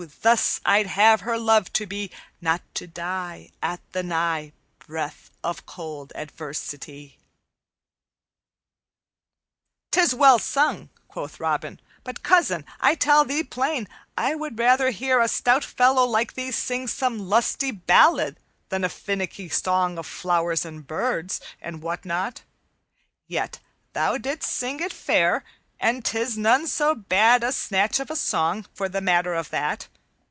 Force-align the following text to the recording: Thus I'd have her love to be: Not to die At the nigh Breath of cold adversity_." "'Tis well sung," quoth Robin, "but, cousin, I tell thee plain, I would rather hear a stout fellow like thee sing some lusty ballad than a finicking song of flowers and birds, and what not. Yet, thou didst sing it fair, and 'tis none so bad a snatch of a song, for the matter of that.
Thus 0.23 0.59
I'd 0.65 0.87
have 0.87 1.21
her 1.21 1.37
love 1.37 1.71
to 1.73 1.85
be: 1.85 2.09
Not 2.41 2.61
to 2.73 2.87
die 2.87 3.51
At 3.61 3.81
the 3.91 4.01
nigh 4.01 4.51
Breath 4.79 5.29
of 5.43 5.67
cold 5.67 6.11
adversity_." 6.15 7.17
"'Tis 9.91 10.15
well 10.15 10.39
sung," 10.39 10.89
quoth 11.07 11.39
Robin, 11.39 11.79
"but, 12.03 12.23
cousin, 12.23 12.65
I 12.79 12.95
tell 12.95 13.25
thee 13.25 13.43
plain, 13.43 13.87
I 14.17 14.33
would 14.33 14.57
rather 14.57 14.89
hear 14.89 15.19
a 15.19 15.27
stout 15.27 15.63
fellow 15.63 16.03
like 16.07 16.33
thee 16.33 16.49
sing 16.49 16.87
some 16.87 17.29
lusty 17.29 17.69
ballad 17.69 18.39
than 18.69 18.83
a 18.83 18.89
finicking 18.89 19.51
song 19.51 19.99
of 19.99 20.07
flowers 20.07 20.65
and 20.65 20.87
birds, 20.87 21.39
and 21.61 21.83
what 21.83 22.05
not. 22.05 22.41
Yet, 23.27 23.59
thou 23.93 24.17
didst 24.17 24.49
sing 24.51 24.79
it 24.79 24.93
fair, 24.93 25.43
and 25.79 26.05
'tis 26.05 26.37
none 26.37 26.67
so 26.67 26.93
bad 26.93 27.43
a 27.43 27.51
snatch 27.51 27.99
of 27.99 28.11
a 28.11 28.15
song, 28.15 28.63
for 28.71 28.87
the 28.87 29.01
matter 29.01 29.33
of 29.33 29.49
that. 29.49 29.87